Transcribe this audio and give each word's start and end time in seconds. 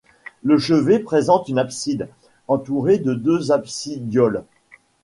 Le 0.41 0.57
chevet 0.57 0.97
présente 0.97 1.47
une 1.47 1.59
abside, 1.59 2.09
entourée 2.47 2.97
de 2.97 3.13
deux 3.13 3.51
absidioles. 3.51 4.45